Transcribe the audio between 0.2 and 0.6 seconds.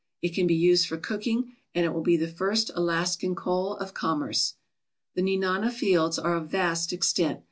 It can be